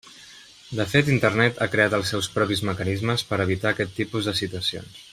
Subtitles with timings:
[0.79, 4.99] De fet Internet ha creat els seus propis mecanismes per evitar aquest tipus de situacions.